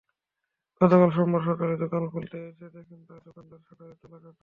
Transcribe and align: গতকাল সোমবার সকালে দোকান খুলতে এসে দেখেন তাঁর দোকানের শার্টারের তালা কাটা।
গতকাল 0.81 1.09
সোমবার 1.11 1.41
সকালে 1.41 1.73
দোকান 1.83 2.03
খুলতে 2.11 2.37
এসে 2.49 2.67
দেখেন 2.75 2.99
তাঁর 3.07 3.19
দোকানের 3.25 3.59
শার্টারের 3.59 3.97
তালা 4.01 4.17
কাটা। 4.17 4.39